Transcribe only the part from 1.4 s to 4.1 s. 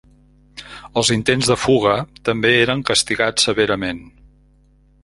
de fuga també eren castigats severament.